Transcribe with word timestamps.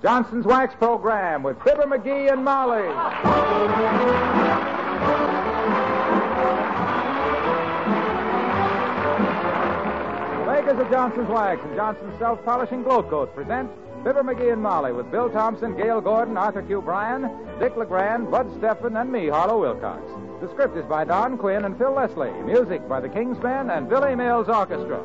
The 0.00 0.06
Johnson's 0.06 0.46
Wax 0.46 0.74
Program 0.76 1.42
with 1.42 1.60
Fibber 1.64 1.82
McGee 1.82 2.32
and 2.32 2.44
Molly. 2.44 2.86
Makers 10.46 10.78
of 10.78 10.90
Johnson's 10.90 11.28
Wax 11.28 11.60
and 11.64 11.74
Johnson's 11.74 12.16
Self 12.18 12.44
Polishing 12.44 12.84
Glo-Coat 12.84 13.34
present 13.34 13.70
Fibber 14.04 14.22
McGee 14.22 14.52
and 14.52 14.62
Molly 14.62 14.92
with 14.92 15.10
Bill 15.10 15.30
Thompson, 15.30 15.76
Gale 15.76 16.00
Gordon, 16.00 16.36
Arthur 16.36 16.62
Q. 16.62 16.80
Bryan, 16.80 17.28
Dick 17.58 17.76
LeGrand, 17.76 18.30
Bud 18.30 18.48
Stefan, 18.58 18.96
and 18.96 19.10
me, 19.10 19.28
Harlow 19.28 19.60
Wilcox. 19.60 20.02
The 20.40 20.48
script 20.50 20.76
is 20.76 20.84
by 20.84 21.04
Don 21.04 21.36
Quinn 21.36 21.64
and 21.64 21.76
Phil 21.76 21.92
Leslie. 21.92 22.30
Music 22.44 22.88
by 22.88 23.00
the 23.00 23.08
King's 23.08 23.42
Men 23.42 23.70
and 23.70 23.88
Billy 23.88 24.14
Mills 24.14 24.48
Orchestra. 24.48 25.02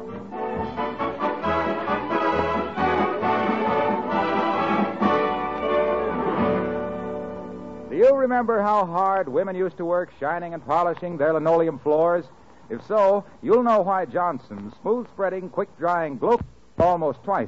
You 8.04 8.16
remember 8.16 8.62
how 8.62 8.86
hard 8.86 9.30
women 9.30 9.56
used 9.56 9.78
to 9.78 9.86
work 9.86 10.12
shining 10.20 10.54
and 10.54 10.66
polishing 10.66 11.18
their 11.18 11.34
linoleum 11.34 11.80
floors? 11.80 12.26
If 12.70 12.86
so, 12.88 13.24
you'll 13.42 13.64
know 13.64 13.82
why 13.82 14.06
Johnson's 14.06 14.74
smooth 14.82 15.07
spreading, 15.10 15.50
quick 15.50 15.70
drying 15.78 16.18
glow 16.18 16.39
almost 16.79 17.24
twice 17.24 17.48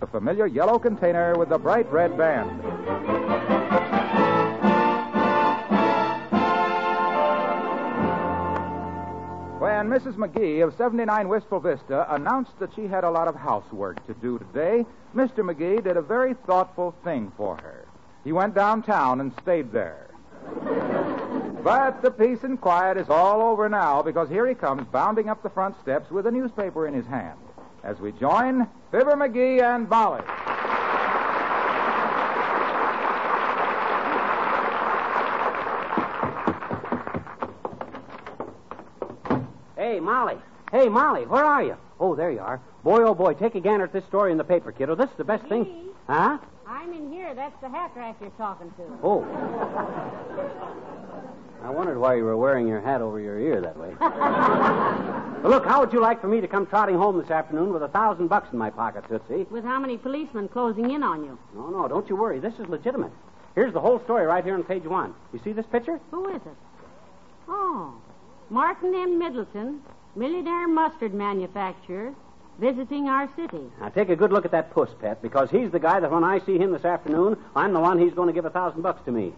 the 0.00 0.06
familiar 0.06 0.46
yellow 0.46 0.78
container 0.78 1.38
with 1.38 1.50
the 1.50 1.58
bright 1.58 1.90
red 1.92 2.16
band. 2.16 2.50
When 9.60 9.88
Mrs. 9.88 10.16
McGee 10.16 10.66
of 10.66 10.74
79 10.76 11.28
Wistful 11.28 11.60
Vista 11.60 12.06
announced 12.14 12.58
that 12.60 12.74
she 12.74 12.86
had 12.86 13.04
a 13.04 13.10
lot 13.10 13.28
of 13.28 13.34
housework 13.34 14.04
to 14.06 14.14
do 14.14 14.38
today, 14.38 14.86
Mr. 15.14 15.38
McGee 15.38 15.84
did 15.84 15.98
a 15.98 16.02
very 16.02 16.34
thoughtful 16.46 16.94
thing 17.04 17.30
for 17.36 17.56
her. 17.56 17.79
He 18.24 18.32
went 18.32 18.54
downtown 18.54 19.20
and 19.20 19.32
stayed 19.42 19.72
there. 19.72 20.08
but 21.64 22.02
the 22.02 22.10
peace 22.10 22.42
and 22.42 22.60
quiet 22.60 22.96
is 22.96 23.08
all 23.08 23.40
over 23.42 23.68
now 23.68 24.02
because 24.02 24.28
here 24.28 24.46
he 24.46 24.54
comes 24.54 24.84
bounding 24.92 25.28
up 25.28 25.42
the 25.42 25.50
front 25.50 25.80
steps 25.80 26.10
with 26.10 26.26
a 26.26 26.30
newspaper 26.30 26.86
in 26.86 26.94
his 26.94 27.06
hand 27.06 27.38
as 27.82 27.98
we 27.98 28.12
join 28.12 28.68
Fibber 28.90 29.16
McGee 29.16 29.62
and 29.62 29.88
Molly. 29.88 30.22
Hey, 39.76 39.98
Molly. 39.98 40.36
Hey, 40.70 40.88
Molly, 40.88 41.26
where 41.26 41.44
are 41.44 41.62
you? 41.62 41.76
Oh, 41.98 42.14
there 42.14 42.30
you 42.30 42.40
are. 42.40 42.60
Boy, 42.84 43.02
oh, 43.02 43.14
boy, 43.14 43.34
take 43.34 43.54
a 43.54 43.60
gander 43.60 43.84
at 43.84 43.92
this 43.92 44.04
story 44.04 44.30
in 44.30 44.38
the 44.38 44.44
paper, 44.44 44.72
kiddo. 44.72 44.94
This 44.94 45.10
is 45.10 45.16
the 45.16 45.24
best 45.24 45.44
thing. 45.46 45.88
Huh? 46.06 46.38
I'm 46.70 46.92
in 46.92 47.10
here. 47.12 47.34
That's 47.34 47.60
the 47.60 47.68
hat 47.68 47.90
rack 47.96 48.16
you're 48.20 48.30
talking 48.30 48.70
to. 48.76 48.98
Oh. 49.02 49.24
I 51.64 51.68
wondered 51.68 51.98
why 51.98 52.14
you 52.14 52.22
were 52.22 52.36
wearing 52.36 52.68
your 52.68 52.80
hat 52.80 53.02
over 53.02 53.18
your 53.18 53.40
ear 53.40 53.60
that 53.60 53.76
way. 53.76 53.94
Well, 55.40 55.52
look, 55.52 55.64
how 55.64 55.80
would 55.80 55.90
you 55.90 56.02
like 56.02 56.20
for 56.20 56.28
me 56.28 56.42
to 56.42 56.46
come 56.46 56.66
trotting 56.66 56.96
home 56.96 57.18
this 57.18 57.30
afternoon 57.30 57.72
with 57.72 57.82
a 57.82 57.88
thousand 57.88 58.28
bucks 58.28 58.52
in 58.52 58.58
my 58.58 58.68
pocket, 58.68 59.04
Tootsie? 59.08 59.46
With 59.50 59.64
how 59.64 59.80
many 59.80 59.96
policemen 59.96 60.48
closing 60.48 60.90
in 60.90 61.02
on 61.02 61.24
you? 61.24 61.38
No, 61.54 61.70
no, 61.70 61.88
don't 61.88 62.06
you 62.10 62.16
worry. 62.16 62.40
This 62.40 62.52
is 62.58 62.68
legitimate. 62.68 63.10
Here's 63.54 63.72
the 63.72 63.80
whole 63.80 64.00
story 64.00 64.26
right 64.26 64.44
here 64.44 64.52
on 64.52 64.64
page 64.64 64.84
one. 64.84 65.14
You 65.32 65.40
see 65.42 65.52
this 65.52 65.64
picture? 65.64 65.98
Who 66.10 66.28
is 66.28 66.42
it? 66.42 66.56
Oh, 67.48 67.94
Martin 68.50 68.94
M. 68.94 69.18
Middleton, 69.18 69.80
millionaire 70.14 70.68
mustard 70.68 71.14
manufacturer, 71.14 72.12
visiting 72.60 73.08
our 73.08 73.28
city. 73.34 73.62
Now, 73.80 73.88
take 73.88 74.10
a 74.10 74.16
good 74.16 74.32
look 74.32 74.44
at 74.44 74.50
that 74.50 74.70
puss, 74.70 74.90
Pet, 75.00 75.22
because 75.22 75.50
he's 75.50 75.70
the 75.70 75.78
guy 75.80 75.98
that 75.98 76.10
when 76.10 76.22
I 76.22 76.40
see 76.40 76.58
him 76.58 76.72
this 76.72 76.84
afternoon, 76.84 77.38
I'm 77.56 77.72
the 77.72 77.80
one 77.80 77.98
he's 77.98 78.12
going 78.12 78.28
to 78.28 78.34
give 78.34 78.44
a 78.44 78.50
thousand 78.50 78.82
bucks 78.82 79.02
to 79.06 79.10
me. 79.10 79.32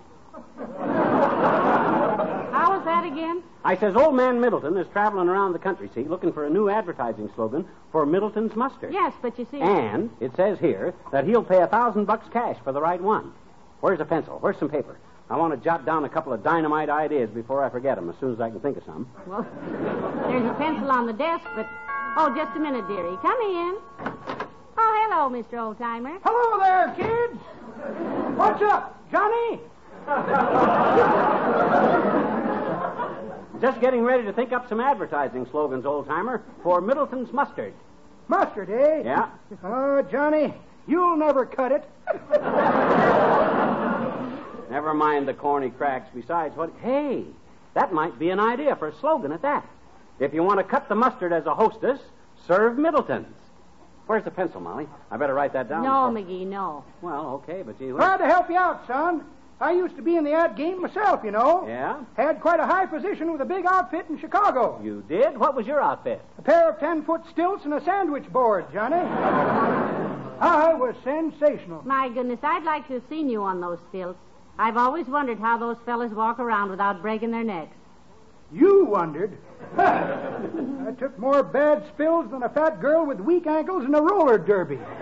How 2.52 2.76
was 2.76 2.84
that 2.84 3.04
again? 3.04 3.42
I 3.64 3.76
says, 3.76 3.94
old 3.94 4.16
man 4.16 4.40
Middleton 4.40 4.76
is 4.76 4.86
traveling 4.92 5.28
around 5.28 5.52
the 5.52 5.58
country, 5.58 5.88
see, 5.94 6.02
looking 6.02 6.32
for 6.32 6.44
a 6.46 6.50
new 6.50 6.68
advertising 6.68 7.30
slogan 7.34 7.66
for 7.92 8.04
Middleton's 8.04 8.56
Mustard. 8.56 8.92
Yes, 8.92 9.12
but 9.22 9.38
you 9.38 9.46
see. 9.50 9.60
And 9.60 10.10
it 10.20 10.34
says 10.36 10.58
here 10.58 10.94
that 11.12 11.24
he'll 11.24 11.44
pay 11.44 11.62
a 11.62 11.66
thousand 11.68 12.06
bucks 12.06 12.26
cash 12.32 12.56
for 12.64 12.72
the 12.72 12.80
right 12.80 13.00
one. 13.00 13.32
Where's 13.80 14.00
a 14.00 14.04
pencil? 14.04 14.38
Where's 14.40 14.58
some 14.58 14.68
paper? 14.68 14.98
I 15.30 15.36
want 15.36 15.54
to 15.54 15.64
jot 15.64 15.86
down 15.86 16.04
a 16.04 16.08
couple 16.08 16.32
of 16.32 16.42
dynamite 16.42 16.90
ideas 16.90 17.30
before 17.30 17.64
I 17.64 17.70
forget 17.70 17.96
them 17.96 18.10
as 18.10 18.16
soon 18.20 18.34
as 18.34 18.40
I 18.40 18.50
can 18.50 18.60
think 18.60 18.76
of 18.76 18.84
some. 18.84 19.08
Well, 19.26 19.46
there's 20.28 20.44
a 20.44 20.54
pencil 20.58 20.90
on 20.90 21.06
the 21.06 21.12
desk, 21.12 21.46
but. 21.54 21.68
Oh, 22.14 22.30
just 22.36 22.54
a 22.56 22.60
minute, 22.60 22.86
dearie. 22.88 23.16
Come 23.22 23.40
in. 23.40 23.76
Oh, 24.76 25.08
hello, 25.08 25.30
Mr. 25.30 25.54
Oldtimer. 25.54 26.18
Hello 26.22 26.58
there, 26.60 26.94
kids. 26.94 27.40
What's 28.36 28.62
up, 28.62 28.98
Johnny? 29.10 29.60
Just 33.62 33.80
getting 33.80 34.02
ready 34.02 34.24
to 34.24 34.32
think 34.32 34.52
up 34.52 34.68
some 34.68 34.78
advertising 34.78 35.46
slogans, 35.50 35.84
Oldtimer, 35.84 36.42
for 36.62 36.82
Middleton's 36.82 37.32
Mustard. 37.32 37.72
Mustard, 38.28 38.68
eh? 38.68 39.02
Yeah. 39.04 39.30
Oh, 39.64 40.02
Johnny, 40.02 40.52
you'll 40.86 41.16
never 41.16 41.46
cut 41.46 41.72
it. 41.72 41.88
Never 44.70 44.92
mind 44.92 45.26
the 45.28 45.34
corny 45.34 45.70
cracks. 45.70 46.10
Besides, 46.14 46.56
what? 46.56 46.72
Hey, 46.82 47.24
that 47.72 47.94
might 47.94 48.18
be 48.18 48.28
an 48.28 48.40
idea 48.40 48.76
for 48.76 48.88
a 48.88 48.94
slogan 49.00 49.32
at 49.32 49.40
that. 49.42 49.66
If 50.18 50.32
you 50.34 50.42
want 50.42 50.58
to 50.58 50.64
cut 50.64 50.88
the 50.88 50.94
mustard 50.94 51.32
as 51.32 51.46
a 51.46 51.54
hostess, 51.54 52.00
serve 52.46 52.78
Middleton's. 52.78 53.26
Where's 54.06 54.24
the 54.24 54.30
pencil, 54.30 54.60
Molly? 54.60 54.88
I 55.10 55.16
better 55.16 55.34
write 55.34 55.52
that 55.54 55.68
down. 55.68 55.82
No, 55.82 56.10
before- 56.10 56.28
McGee, 56.28 56.46
no. 56.46 56.84
Well, 57.00 57.42
okay, 57.44 57.62
but 57.62 57.78
gee, 57.78 57.90
Glad 57.90 58.18
to 58.18 58.26
help 58.26 58.50
you 58.50 58.56
out, 58.56 58.86
son. 58.86 59.24
I 59.60 59.72
used 59.72 59.94
to 59.94 60.02
be 60.02 60.16
in 60.16 60.24
the 60.24 60.32
ad 60.32 60.56
game 60.56 60.82
myself, 60.82 61.20
you 61.24 61.30
know. 61.30 61.66
Yeah? 61.68 62.00
Had 62.16 62.40
quite 62.40 62.58
a 62.58 62.66
high 62.66 62.86
position 62.86 63.30
with 63.30 63.40
a 63.40 63.44
big 63.44 63.64
outfit 63.64 64.06
in 64.08 64.18
Chicago. 64.18 64.80
You 64.82 65.04
did? 65.08 65.38
What 65.38 65.54
was 65.54 65.66
your 65.68 65.80
outfit? 65.80 66.20
A 66.38 66.42
pair 66.42 66.68
of 66.68 66.80
ten 66.80 67.04
foot 67.04 67.20
stilts 67.30 67.64
and 67.64 67.72
a 67.74 67.80
sandwich 67.84 68.26
board, 68.32 68.66
Johnny. 68.72 68.96
I 70.40 70.74
was 70.74 70.96
sensational. 71.04 71.82
My 71.86 72.08
goodness, 72.08 72.40
I'd 72.42 72.64
like 72.64 72.88
to 72.88 72.94
have 72.94 73.02
seen 73.08 73.28
you 73.28 73.42
on 73.44 73.60
those 73.60 73.78
stilts. 73.88 74.18
I've 74.58 74.76
always 74.76 75.06
wondered 75.06 75.38
how 75.38 75.56
those 75.58 75.76
fellas 75.86 76.10
walk 76.12 76.40
around 76.40 76.70
without 76.70 77.00
breaking 77.00 77.30
their 77.30 77.44
necks. 77.44 77.76
You 78.52 78.84
wondered. 78.84 79.38
I 79.78 80.94
took 80.98 81.18
more 81.18 81.42
bad 81.42 81.84
spills 81.94 82.30
than 82.30 82.42
a 82.42 82.48
fat 82.48 82.80
girl 82.80 83.06
with 83.06 83.18
weak 83.20 83.46
ankles 83.46 83.84
in 83.84 83.94
a 83.94 84.02
roller 84.02 84.36
derby. 84.36 84.78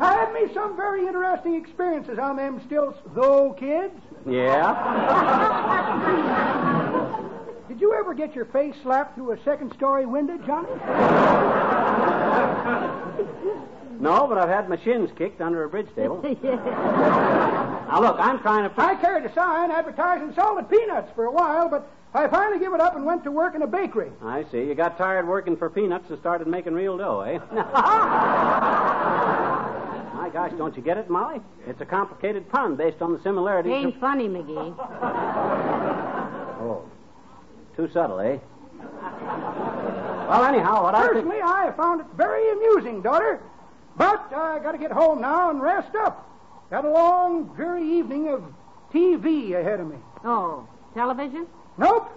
I 0.00 0.14
had 0.14 0.32
me 0.32 0.52
some 0.54 0.76
very 0.76 1.06
interesting 1.06 1.56
experiences 1.56 2.18
on 2.18 2.36
them 2.36 2.62
stilts, 2.66 2.98
though, 3.14 3.52
kids. 3.52 4.00
Yeah? 4.26 4.72
Did 7.68 7.80
you 7.80 7.92
ever 7.94 8.14
get 8.14 8.34
your 8.34 8.46
face 8.46 8.74
slapped 8.82 9.14
through 9.14 9.32
a 9.32 9.44
second 9.44 9.74
story 9.74 10.06
window, 10.06 10.38
Johnny? 10.46 10.68
No, 14.00 14.26
but 14.26 14.38
I've 14.38 14.48
had 14.48 14.70
my 14.70 14.82
shins 14.82 15.10
kicked 15.18 15.42
under 15.42 15.64
a 15.64 15.68
bridge 15.68 15.94
table. 15.94 16.22
Now, 17.90 18.00
look, 18.00 18.16
I'm 18.20 18.38
trying 18.38 18.70
to. 18.70 18.80
I 18.80 18.94
carried 18.94 19.24
a 19.24 19.34
sign 19.34 19.72
advertising 19.72 20.32
salted 20.36 20.70
peanuts 20.70 21.10
for 21.16 21.24
a 21.24 21.32
while, 21.32 21.68
but 21.68 21.90
I 22.14 22.28
finally 22.28 22.60
gave 22.60 22.72
it 22.72 22.80
up 22.80 22.94
and 22.94 23.04
went 23.04 23.24
to 23.24 23.32
work 23.32 23.56
in 23.56 23.62
a 23.62 23.66
bakery. 23.66 24.12
I 24.22 24.44
see. 24.52 24.58
You 24.58 24.76
got 24.76 24.96
tired 24.96 25.26
working 25.26 25.56
for 25.56 25.68
peanuts 25.68 26.08
and 26.08 26.16
started 26.20 26.46
making 26.46 26.74
real 26.74 26.96
dough, 26.96 27.22
eh? 27.22 27.38
My 30.14 30.30
gosh, 30.32 30.52
don't 30.56 30.76
you 30.76 30.82
get 30.82 30.98
it, 30.98 31.10
Molly? 31.10 31.40
It's 31.66 31.80
a 31.80 31.84
complicated 31.84 32.48
pun 32.48 32.76
based 32.76 33.02
on 33.02 33.12
the 33.12 33.20
similarities. 33.24 33.72
Ain't 33.72 33.94
of- 33.96 34.00
funny, 34.00 34.28
McGee. 34.28 34.76
Oh, 36.60 36.84
too 37.74 37.88
subtle, 37.90 38.20
eh? 38.20 38.36
Well, 40.28 40.44
anyhow, 40.44 40.82
what 40.82 40.94
I 40.94 41.00
think. 41.04 41.14
Personally, 41.14 41.40
I 41.42 41.72
found 41.74 42.02
it 42.02 42.06
very 42.18 42.52
amusing, 42.52 43.00
daughter. 43.00 43.40
But 43.96 44.30
I 44.34 44.58
got 44.58 44.72
to 44.72 44.78
get 44.78 44.92
home 44.92 45.22
now 45.22 45.48
and 45.48 45.62
rest 45.62 45.94
up. 45.96 46.29
Got 46.70 46.84
a 46.84 46.90
long, 46.90 47.52
dreary 47.56 47.98
evening 47.98 48.28
of 48.28 48.44
TV 48.94 49.58
ahead 49.58 49.80
of 49.80 49.88
me. 49.88 49.96
Oh, 50.24 50.68
television? 50.94 51.48
Nope. 51.76 52.08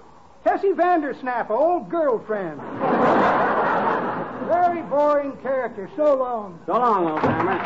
Tessie 0.44 0.74
Vandersnap, 0.74 1.50
old 1.50 1.90
girlfriend. 1.90 2.60
very 4.48 4.84
boring 4.84 5.36
character. 5.38 5.90
So 5.96 6.16
long. 6.16 6.60
So 6.68 6.74
long, 6.74 7.08
old 7.08 7.22
timer. 7.22 7.58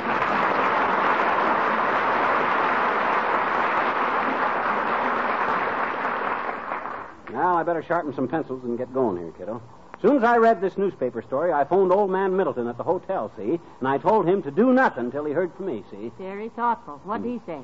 Now, 7.34 7.58
I 7.58 7.64
better 7.64 7.84
sharpen 7.84 8.16
some 8.16 8.30
pencils 8.30 8.64
and 8.64 8.78
get 8.78 8.94
going 8.94 9.18
here, 9.18 9.34
kiddo. 9.38 9.62
Soon 10.02 10.18
as 10.18 10.24
I 10.24 10.38
read 10.38 10.62
this 10.62 10.78
newspaper 10.78 11.24
story, 11.24 11.52
I 11.52 11.64
phoned 11.64 11.92
old 11.92 12.12
man 12.12 12.38
Middleton 12.38 12.68
at 12.68 12.78
the 12.78 12.84
hotel, 12.84 13.32
see? 13.36 13.60
And 13.80 13.88
I 13.88 13.98
told 13.98 14.28
him 14.28 14.44
to 14.44 14.52
do 14.52 14.72
nothing 14.72 15.12
till 15.12 15.26
he 15.26 15.34
heard 15.34 15.54
from 15.56 15.66
me, 15.66 15.84
see? 15.90 16.12
Very 16.20 16.50
thoughtful. 16.50 17.02
What'd 17.04 17.26
he 17.26 17.42
say? 17.48 17.60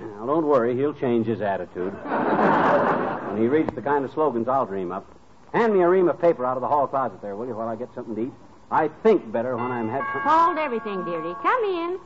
Now, 0.00 0.26
don't 0.26 0.46
worry, 0.46 0.74
he'll 0.76 0.94
change 0.94 1.26
his 1.26 1.40
attitude. 1.40 1.92
when 2.02 3.40
he 3.40 3.48
reads 3.48 3.74
the 3.74 3.82
kind 3.82 4.04
of 4.04 4.12
slogans 4.12 4.48
I'll 4.48 4.66
dream 4.66 4.92
up. 4.92 5.06
Hand 5.52 5.74
me 5.74 5.80
a 5.80 5.88
ream 5.88 6.08
of 6.08 6.20
paper 6.20 6.44
out 6.44 6.56
of 6.56 6.62
the 6.62 6.68
hall 6.68 6.86
closet 6.86 7.20
there, 7.20 7.36
will 7.36 7.46
you, 7.46 7.54
while 7.54 7.68
I 7.68 7.76
get 7.76 7.88
something 7.94 8.14
to 8.14 8.22
eat? 8.22 8.32
I 8.70 8.88
think 8.88 9.30
better 9.30 9.56
when 9.56 9.70
I'm 9.70 9.88
had 9.88 10.02
some. 10.12 10.22
Hold 10.22 10.58
everything, 10.58 11.04
dearie. 11.04 11.34
Come 11.42 11.64
in. 11.64 11.98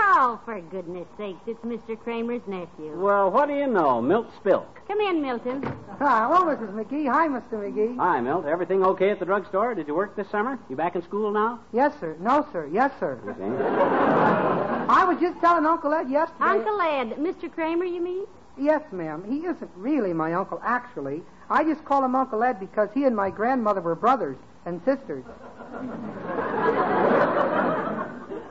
Oh, 0.00 0.40
for 0.44 0.60
goodness 0.60 1.06
sakes, 1.16 1.40
it's 1.46 1.64
Mr. 1.64 1.98
Kramer's 1.98 2.42
nephew. 2.46 2.96
Well, 2.96 3.30
what 3.30 3.46
do 3.48 3.54
you 3.54 3.66
know? 3.66 4.00
Milt 4.00 4.26
Spilk. 4.42 4.66
Come 4.86 5.00
in, 5.00 5.20
Milton. 5.20 5.62
Ah, 6.00 6.28
hello, 6.28 6.54
Mrs. 6.54 6.72
McGee. 6.72 7.10
Hi, 7.10 7.28
Mr. 7.28 7.52
McGee. 7.52 7.96
Hi, 7.98 8.20
Milt. 8.20 8.46
Everything 8.46 8.84
okay 8.84 9.10
at 9.10 9.18
the 9.18 9.24
drugstore? 9.24 9.74
Did 9.74 9.86
you 9.86 9.94
work 9.94 10.16
this 10.16 10.28
summer? 10.30 10.58
You 10.70 10.76
back 10.76 10.94
in 10.96 11.02
school 11.02 11.30
now? 11.32 11.60
Yes, 11.72 11.92
sir. 12.00 12.16
No, 12.20 12.46
sir. 12.52 12.68
Yes, 12.72 12.90
sir. 12.98 13.18
Okay. 13.26 13.44
I 14.90 15.04
was 15.04 15.18
just 15.20 15.38
telling 15.40 15.66
Uncle 15.66 15.92
Ed 15.92 16.08
yesterday. 16.08 16.44
Uncle 16.44 16.80
Ed. 16.80 17.16
Mr. 17.18 17.52
Kramer, 17.52 17.84
you 17.84 18.00
mean? 18.00 18.24
Yes, 18.56 18.82
ma'am. 18.92 19.24
He 19.28 19.46
isn't 19.46 19.70
really 19.76 20.12
my 20.12 20.32
uncle, 20.34 20.60
actually. 20.64 21.22
I 21.50 21.64
just 21.64 21.84
call 21.84 22.04
him 22.04 22.14
Uncle 22.14 22.42
Ed 22.42 22.58
because 22.58 22.88
he 22.94 23.04
and 23.04 23.14
my 23.14 23.30
grandmother 23.30 23.80
were 23.80 23.94
brothers 23.94 24.36
and 24.64 24.80
sisters. 24.84 25.24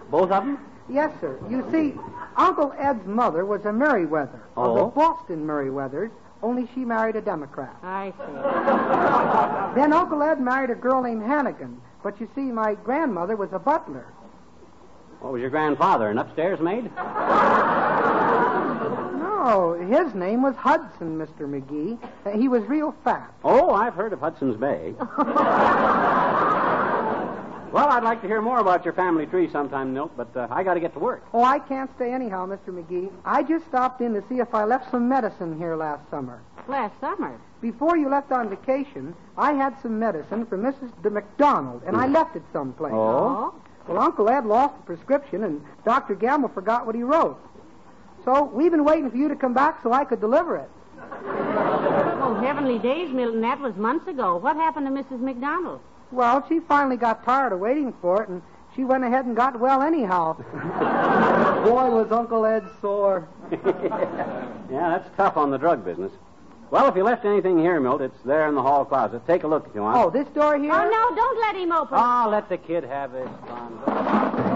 Both 0.10 0.32
of 0.32 0.46
them? 0.46 0.60
Yes, 0.90 1.12
sir. 1.20 1.38
You 1.50 1.66
see, 1.72 1.94
Uncle 2.38 2.74
Ed's 2.78 3.06
mother 3.06 3.46
was 3.46 3.66
a 3.66 3.74
Merriweather 3.74 4.42
oh? 4.56 4.64
of 4.70 4.76
the 4.76 4.82
Oh? 4.84 4.92
Boston 4.92 5.46
Merriweathers, 5.46 6.12
only 6.42 6.68
she 6.74 6.82
married 6.82 7.16
a 7.16 7.22
Democrat. 7.22 7.76
I 7.84 8.12
see. 8.12 9.76
Then 9.80 9.92
Uncle 9.94 10.24
Ed 10.24 10.40
married 10.40 10.70
a 10.70 10.76
girl 10.76 11.02
named 11.04 11.24
Hannigan. 11.24 11.82
But 12.04 12.20
you 12.22 12.30
see, 12.36 12.42
my 12.42 12.76
grandmother 12.76 13.36
was 13.36 13.50
a 13.52 13.60
butler. 13.60 14.06
What 15.20 15.34
was 15.34 15.42
your 15.42 15.50
grandfather, 15.50 16.10
an 16.10 16.18
upstairs 16.20 16.60
maid? 16.60 16.90
No, 19.48 19.74
his 19.80 20.14
name 20.14 20.42
was 20.42 20.56
Hudson, 20.56 21.18
Mr. 21.18 21.48
McGee. 21.48 21.98
He 22.38 22.50
was 22.50 22.64
real 22.64 22.94
fat. 23.06 23.32
Oh, 23.46 23.70
I've 23.72 23.94
heard 23.94 24.12
of 24.12 24.20
Hudson's 24.20 24.58
Bay. 24.58 24.94
well, 27.72 27.88
I'd 27.90 28.04
like 28.04 28.22
to 28.22 28.28
hear 28.28 28.42
more 28.42 28.60
about 28.60 28.86
your 28.86 28.94
family 28.94 29.26
tree 29.26 29.50
sometime, 29.52 29.94
Milt, 29.94 30.12
but 30.16 30.36
uh, 30.36 30.48
I 30.50 30.64
got 30.64 30.76
to 30.76 30.80
get 30.80 30.94
to 30.94 31.00
work. 31.00 31.24
Oh, 31.34 31.44
I 31.44 31.60
can't 31.60 31.90
stay 31.96 32.12
anyhow, 32.14 32.48
Mr. 32.48 32.70
McGee. 32.70 33.12
I 33.26 33.44
just 33.44 33.66
stopped 33.68 34.02
in 34.02 34.14
to 34.14 34.24
see 34.30 34.36
if 34.40 34.54
I 34.54 34.66
left 34.66 34.92
some 34.92 35.08
medicine 35.10 35.58
here 35.58 35.76
last 35.76 36.10
summer. 36.10 36.42
Last 36.68 37.00
summer. 37.00 37.40
Before 37.62 37.98
you 37.98 38.10
left 38.10 38.32
on 38.32 38.50
vacation, 38.50 39.16
I 39.38 39.54
had 39.54 39.76
some 39.82 40.00
medicine 40.00 40.46
for 40.46 40.58
Mrs. 40.58 40.92
De 41.02 41.10
McDonald, 41.10 41.84
and 41.86 41.98
I 41.98 42.08
left 42.08 42.36
it 42.36 42.44
someplace. 42.54 42.94
Oh? 42.94 43.54
Well, 43.88 44.00
Uncle 44.00 44.30
Ed 44.30 44.46
lost 44.46 44.76
the 44.78 44.84
prescription, 44.84 45.44
and 45.44 45.62
Dr. 45.86 46.16
Gamble 46.16 46.50
forgot 46.50 46.86
what 46.86 46.96
he 46.96 47.04
wrote. 47.04 47.40
So 48.26 48.44
we've 48.44 48.72
been 48.72 48.84
waiting 48.84 49.10
for 49.10 49.18
you 49.18 49.28
to 49.30 49.36
come 49.36 49.54
back 49.54 49.82
so 49.82 49.94
I 49.94 50.04
could 50.04 50.20
deliver 50.20 50.58
it. 50.58 50.70
Oh, 52.20 52.34
heavenly 52.34 52.78
days, 52.80 53.10
Milton. 53.14 53.40
That 53.42 53.60
was 53.60 53.76
months 53.76 54.08
ago. 54.08 54.36
What 54.36 54.58
happened 54.58 54.86
to 54.88 54.92
Mrs. 54.92 55.22
McDonald? 55.22 55.80
Well, 56.12 56.46
she 56.48 56.60
finally 56.62 56.98
got 56.98 57.24
tired 57.24 57.54
of 57.54 57.60
waiting 57.60 57.94
for 58.02 58.24
it, 58.24 58.30
and 58.30 58.42
she 58.76 58.84
went 58.84 59.04
ahead 59.04 59.26
and 59.26 59.36
got 59.36 59.60
well 59.60 59.82
anyhow. 59.82 60.34
Boy, 61.64 61.90
was 61.90 62.12
Uncle 62.12 62.46
Ed 62.46 62.64
sore. 62.82 63.28
Yeah, 64.70 64.90
that's 64.90 65.10
tough 65.16 65.38
on 65.38 65.50
the 65.50 65.58
drug 65.58 65.86
business. 65.86 66.12
Well, 66.72 66.90
if 66.90 66.96
you 66.98 67.04
left 67.04 67.24
anything 67.24 67.58
here, 67.58 67.80
Milt, 67.80 68.02
it's 68.02 68.22
there 68.26 68.50
in 68.50 68.56
the 68.56 68.62
hall 68.62 68.84
closet. 68.84 69.26
Take 69.26 69.44
a 69.44 69.48
look 69.48 69.66
if 69.66 69.74
you 69.74 69.82
want. 69.82 69.98
Oh, 69.98 70.10
this 70.10 70.28
door 70.36 70.58
here? 70.58 70.74
Oh, 70.74 70.84
no, 70.84 71.16
don't 71.16 71.40
let 71.40 71.56
him 71.56 71.72
open. 71.72 71.98
Oh, 71.98 72.28
let 72.30 72.50
the 72.50 72.58
kid 72.58 72.84
have 72.84 73.14
his 73.14 73.30
fun. 73.48 74.47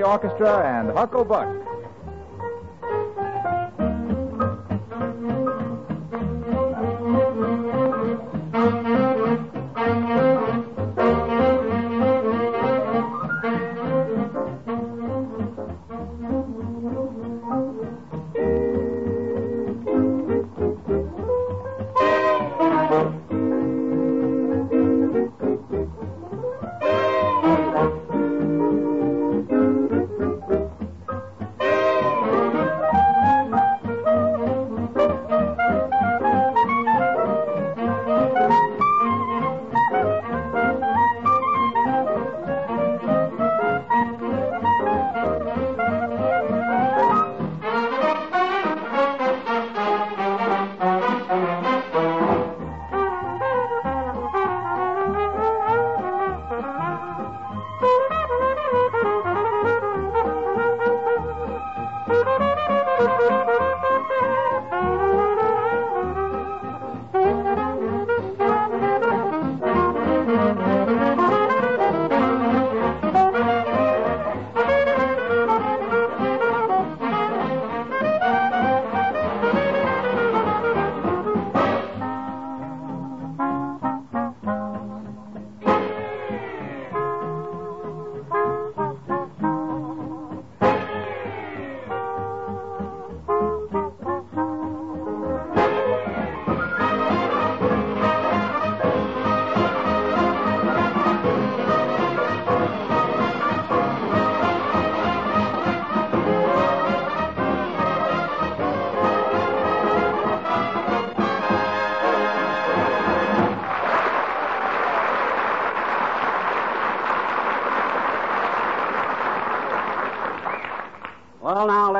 The 0.00 0.06
orchestra 0.06 0.66
and 0.66 0.96
Huckle 0.96 1.24
Buck. 1.24 1.69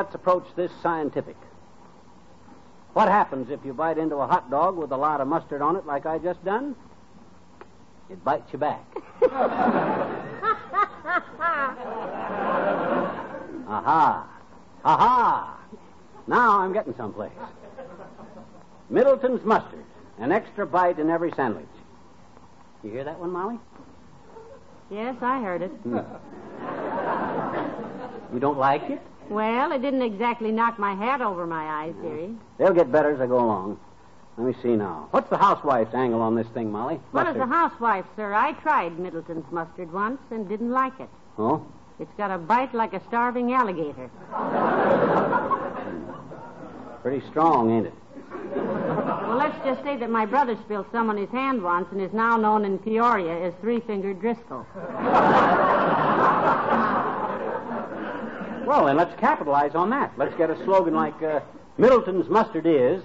Let's 0.01 0.15
approach 0.15 0.47
this 0.55 0.71
scientific. 0.81 1.35
What 2.93 3.07
happens 3.07 3.51
if 3.51 3.59
you 3.63 3.71
bite 3.71 3.99
into 3.99 4.15
a 4.15 4.25
hot 4.25 4.49
dog 4.49 4.75
with 4.75 4.91
a 4.91 4.97
lot 4.97 5.21
of 5.21 5.27
mustard 5.27 5.61
on 5.61 5.75
it, 5.75 5.85
like 5.85 6.07
I 6.07 6.17
just 6.17 6.43
done? 6.43 6.75
It 8.09 8.23
bites 8.23 8.51
you 8.51 8.57
back. 8.57 8.83
Aha. 13.67 14.27
Aha. 14.83 15.59
Now 16.25 16.59
I'm 16.61 16.73
getting 16.73 16.95
someplace. 16.97 17.31
Middleton's 18.89 19.45
mustard. 19.45 19.85
An 20.17 20.31
extra 20.31 20.65
bite 20.65 20.97
in 20.97 21.11
every 21.11 21.31
sandwich. 21.35 21.67
You 22.83 22.89
hear 22.89 23.03
that 23.03 23.19
one, 23.19 23.29
Molly? 23.29 23.59
Yes, 24.89 25.15
I 25.21 25.43
heard 25.43 25.61
it. 25.61 25.69
Hmm. 25.69 25.99
You 28.33 28.39
don't 28.39 28.57
like 28.57 28.89
it? 28.89 28.99
Well, 29.31 29.71
it 29.71 29.81
didn't 29.81 30.01
exactly 30.01 30.51
knock 30.51 30.77
my 30.77 30.93
hat 30.93 31.21
over 31.21 31.47
my 31.47 31.63
eyes, 31.63 31.93
dearie. 32.01 32.35
They'll 32.57 32.73
get 32.73 32.91
better 32.91 33.13
as 33.13 33.21
I 33.21 33.27
go 33.27 33.37
along. 33.37 33.79
Let 34.37 34.45
me 34.45 34.53
see 34.61 34.75
now. 34.75 35.07
What's 35.11 35.29
the 35.29 35.37
housewife's 35.37 35.93
angle 35.93 36.21
on 36.21 36.35
this 36.35 36.47
thing, 36.47 36.69
Molly? 36.69 36.99
What 37.11 37.27
is 37.27 37.35
a 37.35 37.45
Mustard. 37.45 37.49
housewife, 37.49 38.05
sir? 38.17 38.33
I 38.33 38.51
tried 38.53 38.99
Middleton's 38.99 39.49
mustard 39.49 39.93
once 39.93 40.19
and 40.31 40.49
didn't 40.49 40.71
like 40.71 40.99
it. 40.99 41.07
Oh? 41.37 41.65
It's 41.97 42.11
got 42.17 42.29
a 42.29 42.37
bite 42.37 42.73
like 42.73 42.93
a 42.93 43.01
starving 43.07 43.53
alligator. 43.53 44.09
Pretty 47.01 47.25
strong, 47.29 47.71
ain't 47.71 47.87
it? 47.87 47.93
Well, 48.53 49.37
let's 49.37 49.55
just 49.63 49.81
say 49.83 49.95
that 49.95 50.09
my 50.09 50.25
brother 50.25 50.57
spilled 50.65 50.87
some 50.91 51.09
on 51.09 51.15
his 51.15 51.29
hand 51.29 51.63
once 51.63 51.87
and 51.91 52.01
is 52.01 52.11
now 52.11 52.35
known 52.35 52.65
in 52.65 52.79
Peoria 52.79 53.47
as 53.47 53.53
Three 53.61 53.79
Fingered 53.79 54.19
Driscoll. 54.19 54.65
Well, 58.71 58.85
then 58.85 58.95
let's 58.95 59.13
capitalize 59.19 59.75
on 59.75 59.89
that. 59.89 60.13
Let's 60.15 60.33
get 60.35 60.49
a 60.49 60.55
slogan 60.63 60.93
like 60.93 61.21
uh, 61.21 61.41
Middleton's 61.77 62.29
mustard 62.29 62.65
is. 62.65 63.03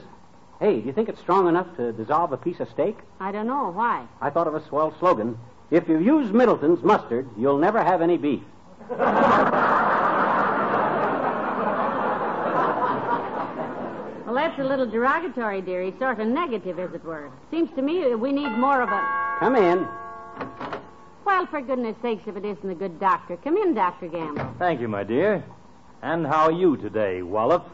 Hey, 0.60 0.78
do 0.78 0.86
you 0.86 0.92
think 0.92 1.08
it's 1.08 1.18
strong 1.18 1.48
enough 1.48 1.66
to 1.76 1.90
dissolve 1.90 2.30
a 2.30 2.36
piece 2.36 2.60
of 2.60 2.70
steak? 2.70 2.96
I 3.18 3.32
don't 3.32 3.48
know. 3.48 3.72
Why? 3.72 4.06
I 4.20 4.30
thought 4.30 4.46
of 4.46 4.54
a 4.54 4.64
swell 4.68 4.94
slogan. 5.00 5.36
If 5.72 5.88
you 5.88 5.98
use 5.98 6.30
Middleton's 6.30 6.84
mustard, 6.84 7.28
you'll 7.36 7.58
never 7.58 7.82
have 7.82 8.00
any 8.00 8.16
beef. 8.16 8.44
Well, 14.24 14.34
that's 14.34 14.58
a 14.58 14.64
little 14.64 14.86
derogatory, 14.86 15.62
dearie. 15.62 15.94
Sort 15.98 16.20
of 16.20 16.26
negative, 16.26 16.78
as 16.78 16.92
it 16.92 17.02
were. 17.04 17.30
Seems 17.50 17.70
to 17.74 17.80
me 17.80 18.00
that 18.00 18.18
we 18.18 18.32
need 18.32 18.50
more 18.50 18.82
of 18.82 18.90
a. 18.90 19.36
Come 19.40 19.56
in. 19.56 19.88
Well, 21.24 21.46
for 21.46 21.60
goodness 21.60 21.96
sakes, 22.02 22.26
if 22.26 22.36
it 22.36 22.44
isn't 22.44 22.68
the 22.68 22.74
good 22.74 23.00
doctor. 23.00 23.36
Come 23.38 23.56
in, 23.56 23.72
Dr. 23.72 24.08
Gamble. 24.08 24.54
Thank 24.58 24.80
you, 24.80 24.88
my 24.88 25.04
dear. 25.04 25.42
And 26.02 26.26
how 26.26 26.44
are 26.44 26.52
you 26.52 26.76
today, 26.76 27.22
Wallop? 27.22 27.64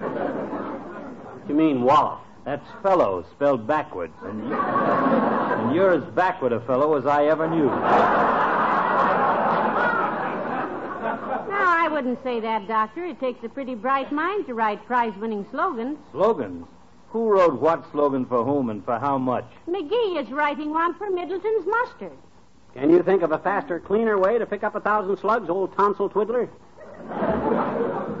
What 0.00 1.48
you 1.48 1.54
mean, 1.54 1.82
Wallop? 1.82 2.20
That's 2.44 2.66
fellow 2.82 3.24
spelled 3.30 3.66
backwards, 3.66 4.14
and, 4.22 4.48
you, 4.48 4.54
and 4.54 5.74
you're 5.74 5.92
as 5.94 6.04
backward 6.14 6.52
a 6.52 6.60
fellow 6.60 6.96
as 6.96 7.06
I 7.06 7.26
ever 7.26 7.48
knew. 7.48 7.66
No, 7.66 7.70
I 11.58 11.88
wouldn't 11.88 12.20
say 12.24 12.40
that, 12.40 12.66
Doctor. 12.66 13.04
It 13.04 13.20
takes 13.20 13.44
a 13.44 13.48
pretty 13.48 13.76
bright 13.76 14.10
mind 14.10 14.46
to 14.46 14.54
write 14.54 14.84
prize 14.86 15.14
winning 15.20 15.46
slogans. 15.52 15.98
Slogans? 16.10 16.66
Who 17.10 17.30
wrote 17.30 17.60
what 17.60 17.84
slogan 17.92 18.26
for 18.26 18.42
whom 18.42 18.70
and 18.70 18.84
for 18.84 18.98
how 18.98 19.18
much? 19.18 19.44
McGee 19.68 20.20
is 20.20 20.28
writing 20.30 20.70
one 20.70 20.94
for 20.94 21.10
Middleton's 21.10 21.66
mustard. 21.66 22.18
Can 22.74 22.90
you 22.90 23.02
think 23.02 23.22
of 23.22 23.30
a 23.32 23.38
faster, 23.38 23.78
cleaner 23.78 24.18
way 24.18 24.38
to 24.38 24.46
pick 24.46 24.64
up 24.64 24.74
a 24.74 24.80
thousand 24.80 25.18
slugs, 25.18 25.48
old 25.50 25.76
tonsil 25.76 26.08
twiddler? 26.08 26.48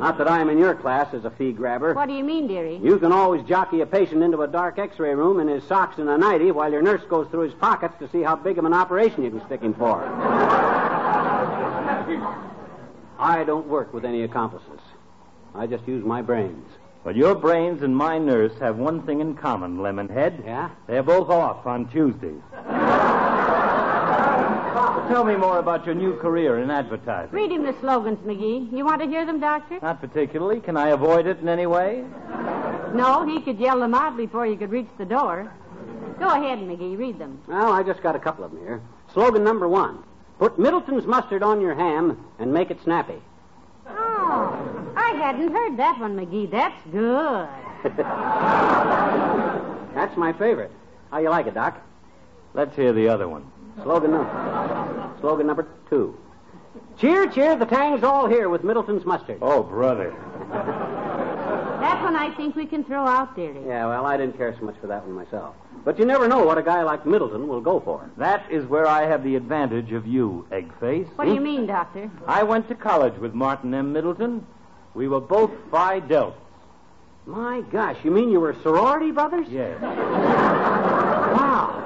Not 0.02 0.18
that 0.18 0.28
I'm 0.28 0.50
in 0.50 0.58
your 0.58 0.74
class 0.74 1.14
as 1.14 1.24
a 1.24 1.30
fee 1.30 1.52
grabber. 1.52 1.94
What 1.94 2.08
do 2.08 2.12
you 2.12 2.24
mean, 2.24 2.48
dearie? 2.48 2.80
You 2.82 2.98
can 2.98 3.12
always 3.12 3.46
jockey 3.46 3.82
a 3.82 3.86
patient 3.86 4.20
into 4.20 4.42
a 4.42 4.48
dark 4.48 4.76
x-ray 4.76 5.14
room 5.14 5.38
in 5.38 5.46
his 5.46 5.62
socks 5.68 5.96
and 5.96 6.08
a 6.08 6.18
nightie 6.18 6.50
while 6.50 6.72
your 6.72 6.82
nurse 6.82 7.04
goes 7.08 7.28
through 7.28 7.42
his 7.42 7.54
pockets 7.54 7.94
to 8.00 8.08
see 8.10 8.20
how 8.20 8.34
big 8.34 8.58
of 8.58 8.64
an 8.64 8.74
operation 8.74 9.22
you 9.22 9.30
can 9.30 9.46
stick 9.46 9.60
him 9.60 9.74
for. 9.74 10.02
I 13.16 13.44
don't 13.46 13.68
work 13.68 13.94
with 13.94 14.04
any 14.04 14.24
accomplices. 14.24 14.80
I 15.54 15.68
just 15.68 15.86
use 15.86 16.04
my 16.04 16.20
brains. 16.20 16.66
Well, 17.04 17.16
your 17.16 17.36
brains 17.36 17.82
and 17.82 17.96
my 17.96 18.18
nurse 18.18 18.58
have 18.58 18.78
one 18.78 19.02
thing 19.02 19.20
in 19.20 19.36
common, 19.36 19.78
Lemonhead. 19.78 20.44
Yeah? 20.44 20.70
They're 20.88 21.04
both 21.04 21.30
off 21.30 21.64
on 21.64 21.88
Tuesdays. 21.90 22.42
Tell 25.12 25.24
me 25.24 25.36
more 25.36 25.58
about 25.58 25.84
your 25.84 25.94
new 25.94 26.16
career 26.16 26.60
in 26.60 26.70
advertising. 26.70 27.34
Read 27.34 27.52
him 27.52 27.64
the 27.64 27.74
slogans, 27.80 28.18
McGee. 28.20 28.72
You 28.72 28.86
want 28.86 29.02
to 29.02 29.06
hear 29.06 29.26
them, 29.26 29.40
Doctor? 29.40 29.78
Not 29.82 30.00
particularly. 30.00 30.58
Can 30.58 30.74
I 30.74 30.88
avoid 30.88 31.26
it 31.26 31.38
in 31.38 31.50
any 31.50 31.66
way? 31.66 32.02
No, 32.94 33.22
he 33.26 33.42
could 33.42 33.58
yell 33.58 33.78
them 33.78 33.92
out 33.92 34.16
before 34.16 34.46
you 34.46 34.56
could 34.56 34.70
reach 34.70 34.88
the 34.96 35.04
door. 35.04 35.52
Go 36.18 36.28
ahead, 36.28 36.60
McGee. 36.60 36.96
Read 36.96 37.18
them. 37.18 37.42
Well, 37.46 37.70
I 37.70 37.82
just 37.82 38.02
got 38.02 38.16
a 38.16 38.18
couple 38.18 38.42
of 38.42 38.52
them 38.52 38.60
here. 38.60 38.80
Slogan 39.12 39.44
number 39.44 39.68
one 39.68 40.02
Put 40.38 40.58
Middleton's 40.58 41.04
mustard 41.04 41.42
on 41.42 41.60
your 41.60 41.74
ham 41.74 42.24
and 42.38 42.50
make 42.50 42.70
it 42.70 42.82
snappy. 42.82 43.20
Oh, 43.86 44.94
I 44.96 45.10
hadn't 45.10 45.52
heard 45.52 45.76
that 45.76 46.00
one, 46.00 46.16
McGee. 46.16 46.50
That's 46.50 46.82
good. 46.90 47.48
That's 49.94 50.16
my 50.16 50.32
favorite. 50.32 50.72
How 51.10 51.18
you 51.18 51.28
like 51.28 51.48
it, 51.48 51.52
Doc? 51.52 51.78
Let's 52.54 52.74
hear 52.74 52.94
the 52.94 53.08
other 53.08 53.28
one. 53.28 53.44
Slogan 53.82 54.10
number, 54.10 55.12
slogan 55.20 55.46
number 55.46 55.66
two. 55.88 56.18
Cheer, 56.98 57.26
cheer, 57.28 57.56
the 57.56 57.66
tang's 57.66 58.02
all 58.02 58.28
here 58.28 58.48
with 58.48 58.64
Middleton's 58.64 59.04
mustard. 59.04 59.38
Oh, 59.40 59.62
brother. 59.62 60.14
That 61.80 62.02
one 62.02 62.14
I 62.14 62.30
think 62.36 62.54
we 62.54 62.66
can 62.66 62.84
throw 62.84 63.06
out, 63.06 63.34
dearie. 63.34 63.64
Yeah, 63.66 63.86
well, 63.86 64.06
I 64.06 64.16
didn't 64.16 64.36
care 64.36 64.54
so 64.58 64.64
much 64.64 64.76
for 64.80 64.86
that 64.88 65.04
one 65.04 65.14
myself. 65.14 65.54
But 65.84 65.98
you 65.98 66.04
never 66.04 66.28
know 66.28 66.44
what 66.44 66.58
a 66.58 66.62
guy 66.62 66.82
like 66.82 67.04
Middleton 67.04 67.48
will 67.48 67.60
go 67.60 67.80
for. 67.80 68.08
That 68.18 68.48
is 68.50 68.64
where 68.66 68.86
I 68.86 69.06
have 69.06 69.24
the 69.24 69.34
advantage 69.34 69.90
of 69.92 70.06
you, 70.06 70.46
Eggface. 70.50 71.08
What 71.16 71.24
do 71.24 71.34
you 71.34 71.40
mean, 71.40 71.66
Doctor? 71.66 72.08
I 72.26 72.44
went 72.44 72.68
to 72.68 72.74
college 72.76 73.18
with 73.18 73.34
Martin 73.34 73.74
M. 73.74 73.92
Middleton. 73.92 74.46
We 74.94 75.08
were 75.08 75.20
both 75.20 75.50
Phi 75.70 75.98
Deltas. 76.00 76.38
My 77.26 77.62
gosh, 77.72 77.96
you 78.04 78.10
mean 78.10 78.30
you 78.30 78.40
were 78.40 78.54
sorority 78.62 79.10
brothers? 79.10 79.46
Yes. 79.48 79.80
Wow. 81.32 81.78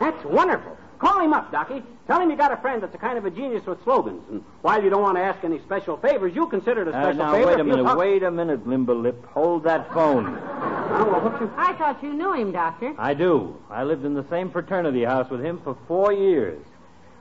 That's 0.00 0.24
wonderful. 0.24 0.76
Call 1.02 1.18
him 1.20 1.32
up, 1.32 1.50
Docky. 1.50 1.82
Tell 2.06 2.20
him 2.20 2.30
you 2.30 2.36
got 2.36 2.52
a 2.52 2.56
friend 2.58 2.80
that's 2.80 2.94
a 2.94 2.98
kind 2.98 3.18
of 3.18 3.24
a 3.24 3.30
genius 3.30 3.66
with 3.66 3.82
slogans. 3.82 4.22
And 4.30 4.44
while 4.60 4.80
you 4.80 4.88
don't 4.88 5.02
want 5.02 5.16
to 5.16 5.20
ask 5.22 5.42
any 5.42 5.58
special 5.58 5.96
favors, 5.96 6.32
you 6.32 6.46
consider 6.46 6.82
it 6.82 6.88
a 6.88 6.92
special 6.92 7.08
Uh, 7.08 7.12
special 7.12 7.24
now, 7.26 7.32
favor. 7.32 7.46
wait 7.48 7.52
if 7.54 7.58
a 7.60 7.64
you'll 7.64 7.76
minute. 7.78 7.88
talk- 7.88 7.98
Wait 7.98 8.22
a 8.22 8.30
minute, 8.30 8.66
Limberlip. 8.68 9.24
Hold 9.34 9.64
that 9.64 9.92
phone. 9.92 10.26
Oh, 10.28 11.08
well, 11.10 11.20
what 11.22 11.40
you... 11.40 11.50
I 11.56 11.72
thought 11.72 12.00
you 12.04 12.12
knew 12.12 12.32
him, 12.34 12.52
Doctor. 12.52 12.94
I 12.98 13.14
do. 13.14 13.56
I 13.68 13.82
lived 13.82 14.04
in 14.04 14.14
the 14.14 14.24
same 14.30 14.48
fraternity 14.50 15.02
house 15.04 15.28
with 15.28 15.44
him 15.44 15.60
for 15.64 15.76
four 15.88 16.12
years. 16.12 16.62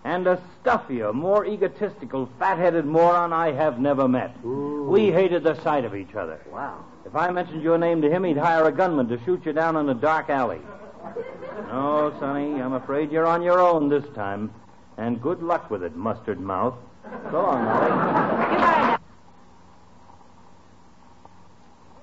And 0.03 0.27
a 0.27 0.39
stuffier, 0.61 1.11
more 1.11 1.43
egotistical, 1.47 2.29
fat-headed 2.37 2.85
moron 2.85 3.33
I 3.33 3.51
have 3.51 3.79
never 3.79 4.07
met. 4.07 4.35
We 4.43 5.11
hated 5.11 5.43
the 5.43 5.55
sight 5.63 5.85
of 5.85 5.95
each 5.95 6.13
other. 6.15 6.39
Wow. 6.51 6.85
If 7.05 7.15
I 7.15 7.31
mentioned 7.31 7.63
your 7.63 7.79
name 7.79 8.01
to 8.03 8.09
him, 8.11 8.23
he'd 8.25 8.37
hire 8.37 8.65
a 8.65 8.71
gunman 8.71 9.07
to 9.09 9.19
shoot 9.25 9.43
you 9.45 9.53
down 9.53 9.75
in 9.77 9.89
a 9.89 9.95
dark 9.95 10.29
alley. 10.29 10.61
No, 11.67 12.13
Sonny, 12.19 12.61
I'm 12.61 12.73
afraid 12.73 13.11
you're 13.11 13.25
on 13.25 13.41
your 13.41 13.59
own 13.59 13.89
this 13.89 14.05
time. 14.13 14.51
And 14.97 15.21
good 15.21 15.41
luck 15.41 15.71
with 15.71 15.83
it, 15.83 15.95
mustard 15.95 16.39
mouth. 16.39 16.75
Go 17.31 17.39
on, 17.39 17.65
Molly. 17.65 17.89
Goodbye, 17.89 18.90